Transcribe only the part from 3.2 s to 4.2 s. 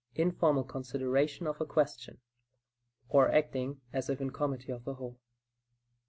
acting as if